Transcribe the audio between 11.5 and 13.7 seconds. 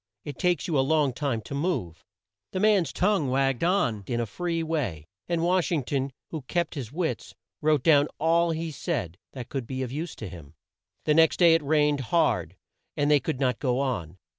it rained hard and they could not